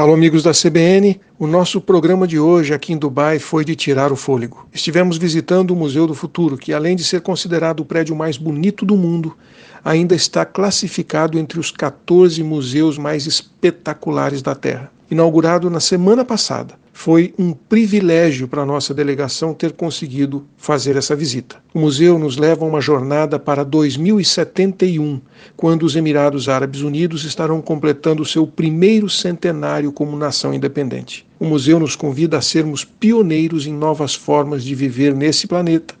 Alô, 0.00 0.14
amigos 0.14 0.42
da 0.42 0.52
CBN. 0.52 1.20
O 1.38 1.46
nosso 1.46 1.78
programa 1.78 2.26
de 2.26 2.38
hoje 2.38 2.72
aqui 2.72 2.94
em 2.94 2.96
Dubai 2.96 3.38
foi 3.38 3.66
de 3.66 3.76
tirar 3.76 4.10
o 4.10 4.16
fôlego. 4.16 4.66
Estivemos 4.72 5.18
visitando 5.18 5.72
o 5.72 5.76
Museu 5.76 6.06
do 6.06 6.14
Futuro, 6.14 6.56
que 6.56 6.72
além 6.72 6.96
de 6.96 7.04
ser 7.04 7.20
considerado 7.20 7.80
o 7.80 7.84
prédio 7.84 8.16
mais 8.16 8.38
bonito 8.38 8.86
do 8.86 8.96
mundo, 8.96 9.36
ainda 9.84 10.14
está 10.14 10.46
classificado 10.46 11.38
entre 11.38 11.60
os 11.60 11.70
14 11.70 12.42
museus 12.42 12.96
mais 12.96 13.26
espetaculares 13.26 14.40
da 14.40 14.54
Terra. 14.54 14.90
Inaugurado 15.10 15.68
na 15.68 15.80
semana 15.80 16.24
passada, 16.24 16.79
foi 16.92 17.32
um 17.38 17.52
privilégio 17.52 18.48
para 18.48 18.62
a 18.62 18.66
nossa 18.66 18.92
delegação 18.92 19.54
ter 19.54 19.72
conseguido 19.72 20.44
fazer 20.56 20.96
essa 20.96 21.16
visita. 21.16 21.56
O 21.72 21.78
museu 21.78 22.18
nos 22.18 22.36
leva 22.36 22.64
a 22.64 22.68
uma 22.68 22.80
jornada 22.80 23.38
para 23.38 23.64
2071, 23.64 25.20
quando 25.56 25.84
os 25.84 25.96
Emirados 25.96 26.48
Árabes 26.48 26.82
Unidos 26.82 27.24
estarão 27.24 27.62
completando 27.62 28.24
seu 28.24 28.46
primeiro 28.46 29.08
centenário 29.08 29.92
como 29.92 30.16
nação 30.16 30.52
independente. 30.52 31.26
O 31.38 31.46
museu 31.46 31.78
nos 31.78 31.96
convida 31.96 32.38
a 32.38 32.42
sermos 32.42 32.84
pioneiros 32.84 33.66
em 33.66 33.72
novas 33.72 34.14
formas 34.14 34.64
de 34.64 34.74
viver 34.74 35.14
nesse 35.14 35.46
planeta 35.46 35.94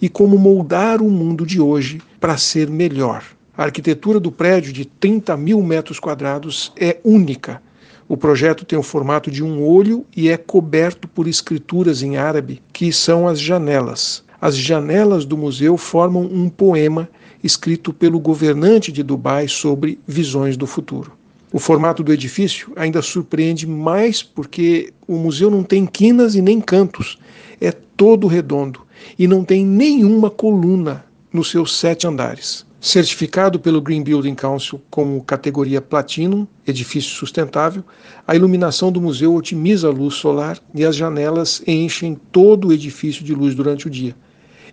e 0.00 0.08
como 0.08 0.38
moldar 0.38 1.02
o 1.02 1.10
mundo 1.10 1.44
de 1.44 1.60
hoje 1.60 2.00
para 2.20 2.36
ser 2.36 2.70
melhor. 2.70 3.22
A 3.56 3.64
arquitetura 3.64 4.20
do 4.20 4.30
prédio 4.30 4.72
de 4.72 4.84
30 4.84 5.34
mil 5.36 5.62
metros 5.62 5.98
quadrados 5.98 6.72
é 6.78 6.98
única 7.02 7.62
o 8.08 8.16
projeto 8.16 8.64
tem 8.64 8.78
o 8.78 8.82
formato 8.82 9.30
de 9.30 9.42
um 9.42 9.62
olho 9.62 10.04
e 10.16 10.28
é 10.28 10.36
coberto 10.36 11.08
por 11.08 11.26
escrituras 11.26 12.02
em 12.02 12.16
árabe, 12.16 12.62
que 12.72 12.92
são 12.92 13.26
as 13.26 13.40
janelas. 13.40 14.24
As 14.40 14.56
janelas 14.56 15.24
do 15.24 15.36
museu 15.36 15.76
formam 15.76 16.22
um 16.22 16.48
poema 16.48 17.08
escrito 17.42 17.92
pelo 17.92 18.20
governante 18.20 18.92
de 18.92 19.02
Dubai 19.02 19.48
sobre 19.48 19.98
visões 20.06 20.56
do 20.56 20.66
futuro. 20.66 21.12
O 21.52 21.58
formato 21.58 22.02
do 22.02 22.12
edifício 22.12 22.72
ainda 22.76 23.00
surpreende 23.00 23.66
mais 23.66 24.22
porque 24.22 24.92
o 25.06 25.16
museu 25.16 25.50
não 25.50 25.62
tem 25.62 25.86
quinas 25.86 26.34
e 26.34 26.42
nem 26.42 26.60
cantos, 26.60 27.18
é 27.60 27.72
todo 27.72 28.26
redondo 28.26 28.82
e 29.18 29.26
não 29.26 29.44
tem 29.44 29.64
nenhuma 29.64 30.30
coluna 30.30 31.04
nos 31.32 31.50
seus 31.50 31.76
sete 31.76 32.06
andares 32.06 32.65
certificado 32.86 33.58
pelo 33.58 33.80
Green 33.80 34.04
Building 34.04 34.36
Council 34.36 34.80
como 34.88 35.20
categoria 35.24 35.80
Platinum, 35.80 36.46
edifício 36.64 37.10
sustentável, 37.10 37.82
a 38.24 38.36
iluminação 38.36 38.92
do 38.92 39.00
museu 39.00 39.34
otimiza 39.34 39.88
a 39.88 39.90
luz 39.90 40.14
solar 40.14 40.60
e 40.72 40.84
as 40.84 40.94
janelas 40.94 41.60
enchem 41.66 42.16
todo 42.30 42.68
o 42.68 42.72
edifício 42.72 43.24
de 43.24 43.34
luz 43.34 43.56
durante 43.56 43.88
o 43.88 43.90
dia. 43.90 44.14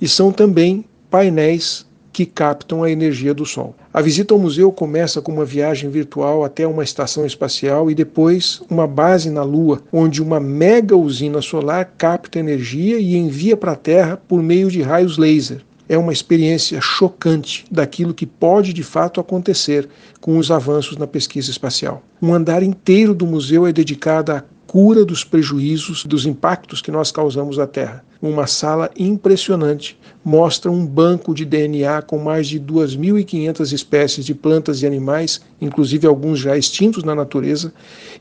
E 0.00 0.08
são 0.08 0.32
também 0.32 0.84
painéis 1.08 1.86
que 2.12 2.26
captam 2.26 2.82
a 2.82 2.90
energia 2.90 3.32
do 3.32 3.46
sol. 3.46 3.76
A 3.94 4.00
visita 4.00 4.34
ao 4.34 4.40
museu 4.40 4.72
começa 4.72 5.22
com 5.22 5.30
uma 5.30 5.44
viagem 5.44 5.88
virtual 5.88 6.42
até 6.42 6.66
uma 6.66 6.82
estação 6.82 7.24
espacial 7.24 7.88
e 7.92 7.94
depois 7.94 8.60
uma 8.68 8.88
base 8.88 9.30
na 9.30 9.44
Lua, 9.44 9.84
onde 9.92 10.20
uma 10.20 10.40
mega 10.40 10.96
usina 10.96 11.40
solar 11.40 11.94
capta 11.96 12.40
energia 12.40 12.98
e 12.98 13.16
envia 13.16 13.56
para 13.56 13.72
a 13.72 13.76
Terra 13.76 14.20
por 14.26 14.42
meio 14.42 14.68
de 14.68 14.82
raios 14.82 15.16
laser 15.16 15.62
é 15.90 15.98
uma 15.98 16.12
experiência 16.12 16.80
chocante 16.80 17.64
daquilo 17.68 18.14
que 18.14 18.24
pode 18.24 18.72
de 18.72 18.84
fato 18.84 19.20
acontecer 19.20 19.88
com 20.20 20.38
os 20.38 20.48
avanços 20.48 20.96
na 20.96 21.04
pesquisa 21.04 21.50
espacial. 21.50 22.00
Um 22.22 22.32
andar 22.32 22.62
inteiro 22.62 23.12
do 23.12 23.26
museu 23.26 23.66
é 23.66 23.72
dedicado 23.72 24.30
à 24.30 24.44
cura 24.70 25.04
dos 25.04 25.24
prejuízos, 25.24 26.04
dos 26.04 26.24
impactos 26.26 26.80
que 26.80 26.92
nós 26.92 27.10
causamos 27.10 27.58
à 27.58 27.66
Terra. 27.66 28.04
Uma 28.22 28.46
sala 28.46 28.88
impressionante 28.96 29.98
mostra 30.24 30.70
um 30.70 30.86
banco 30.86 31.34
de 31.34 31.44
DNA 31.44 32.02
com 32.02 32.18
mais 32.18 32.46
de 32.46 32.60
2.500 32.60 33.72
espécies 33.72 34.24
de 34.24 34.32
plantas 34.32 34.80
e 34.80 34.86
animais, 34.86 35.40
inclusive 35.60 36.06
alguns 36.06 36.38
já 36.38 36.56
extintos 36.56 37.02
na 37.02 37.16
natureza, 37.16 37.72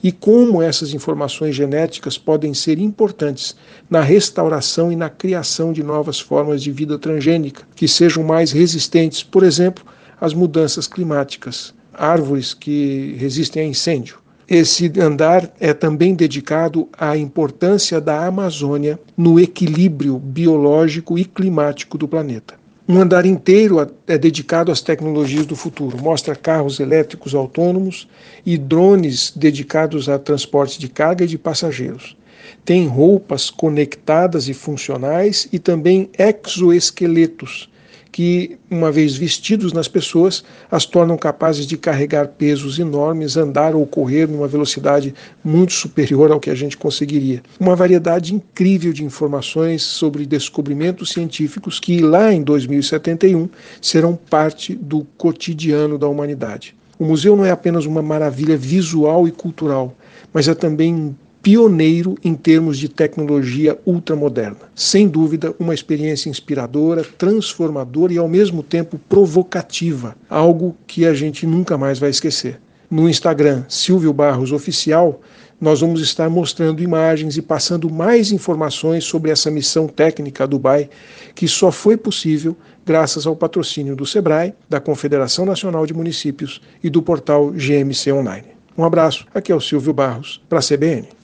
e 0.02 0.12
como 0.12 0.60
essas 0.60 0.92
informações 0.92 1.56
genéticas 1.56 2.18
podem 2.18 2.52
ser 2.56 2.80
importantes 2.80 3.56
na 3.88 4.02
restauração 4.02 4.92
e 4.92 4.96
na 4.96 5.08
criação 5.08 5.72
de 5.72 5.84
novas 5.84 6.20
formas 6.20 6.64
de 6.64 6.72
vida 6.72 6.98
transgênica 6.98 7.62
que 7.76 7.88
sejam 7.88 8.24
mais 8.24 8.52
resistentes, 8.52 9.22
por 9.22 9.44
exemplo, 9.44 9.86
às 10.20 10.34
mudanças 10.34 10.88
climáticas, 10.88 11.76
árvores 11.94 12.56
que 12.56 13.16
resistem 13.20 13.62
a 13.62 13.68
incêndio 13.68 14.18
esse 14.50 14.92
andar 15.00 15.54
é 15.60 15.74
também 15.76 16.16
dedicado 16.16 16.90
à 16.98 17.16
importância 17.16 18.02
da 18.02 18.26
Amazônia 18.26 19.00
no 19.16 19.40
equilíbrio 19.40 20.18
biológico 20.18 21.20
e 21.20 21.24
climático 21.24 22.00
do 22.00 22.08
planeta. 22.08 22.56
Um 22.88 23.00
andar 23.00 23.28
inteiro 23.28 23.78
é 24.08 24.18
dedicado 24.18 24.72
às 24.72 24.82
tecnologias 24.82 25.46
do 25.46 25.56
futuro. 25.56 26.02
Mostra 26.02 26.36
carros 26.36 26.80
elétricos 26.80 27.36
autônomos 27.36 28.08
e 28.44 28.58
drones 28.58 29.32
dedicados 29.36 30.10
a 30.10 30.18
transporte 30.18 30.80
de 30.80 30.90
carga 30.90 31.26
e 31.26 31.28
de 31.28 31.38
passageiros. 31.38 32.18
Tem 32.66 32.88
roupas 32.88 33.52
conectadas 33.52 34.50
e 34.50 34.56
funcionais 34.56 35.48
e 35.54 35.60
também 35.60 36.10
exoesqueletos 36.18 37.70
que, 38.12 38.58
uma 38.70 38.92
vez 38.92 39.16
vestidos 39.16 39.72
nas 39.72 39.88
pessoas, 39.88 40.44
as 40.70 40.86
tornam 40.86 41.18
capazes 41.18 41.66
de 41.66 41.78
carregar 41.78 42.28
pesos 42.30 42.80
enormes, 42.80 43.38
andar 43.38 43.76
ou 43.76 43.86
correr 43.86 44.28
numa 44.28 44.48
velocidade 44.48 45.14
muito 45.44 45.74
superior 45.74 46.32
ao 46.32 46.40
que 46.40 46.50
a 46.50 46.56
gente 46.56 46.78
conseguiria. 46.78 47.42
Uma 47.60 47.76
variedade 47.76 48.34
incrível 48.34 48.92
de 48.92 49.04
informações 49.04 49.84
sobre 49.84 50.26
descobrimentos 50.26 51.12
científicos 51.12 51.80
que, 51.80 52.00
lá 52.02 52.34
em 52.34 52.42
2071, 52.42 53.50
serão 53.82 54.16
parte 54.16 54.74
do 54.76 55.06
cotidiano 55.18 55.98
da 55.98 56.08
humanidade. 56.08 56.76
O 56.98 57.06
museu 57.06 57.36
não 57.36 57.46
é 57.46 57.52
apenas 57.52 57.86
uma 57.86 58.02
maravilha 58.02 58.58
visual 58.58 59.28
e 59.28 59.32
cultural, 59.32 59.96
mas 60.34 60.48
é 60.48 60.54
também 60.54 61.16
pioneiro 61.42 62.18
em 62.24 62.36
termos 62.36 62.78
de 62.78 62.90
tecnologia 62.90 63.78
ultramoderna. 63.86 64.70
Sem 64.76 65.08
dúvida, 65.08 65.54
uma 65.60 65.74
experiência 65.74 66.30
inspiradora, 66.30 67.04
transformadora 67.04 68.14
e 68.14 68.18
ao 68.18 68.28
mesmo 68.28 68.62
tempo 68.62 69.00
provocativa, 69.10 70.16
algo 70.30 70.76
que 70.86 71.06
a 71.06 71.14
gente 71.14 71.46
nunca 71.46 71.78
mais 71.78 72.00
vai 72.00 72.10
esquecer. 72.10 72.60
No 72.90 73.08
Instagram 73.08 73.64
Silvio 73.70 74.12
Barros 74.12 74.52
Oficial, 74.52 75.22
nós 75.62 75.82
vamos 75.82 76.02
estar 76.02 76.30
mostrando 76.30 76.82
imagens 76.82 77.38
e 77.38 77.42
passando 77.42 77.90
mais 77.90 78.32
informações 78.32 79.04
sobre 79.04 79.30
essa 79.30 79.52
missão 79.52 79.88
técnica 79.88 80.46
a 80.46 80.48
Dubai, 80.48 80.90
que 81.36 81.48
só 81.48 81.72
foi 81.72 81.98
possível 81.98 82.56
graças 82.86 83.28
ao 83.28 83.36
patrocínio 83.36 83.96
do 83.96 84.06
SEBRAE, 84.06 84.54
da 84.70 84.80
Confederação 84.80 85.46
Nacional 85.46 85.86
de 85.86 85.94
Municípios 85.94 86.62
e 86.84 86.90
do 86.90 87.02
portal 87.02 87.52
GMC 87.52 88.12
Online. 88.12 88.48
Um 88.78 88.84
abraço, 88.84 89.26
aqui 89.34 89.52
é 89.52 89.56
o 89.56 89.62
Silvio 89.62 89.94
Barros, 89.94 90.42
para 90.48 90.60
a 90.60 90.64
CBN. 90.64 91.19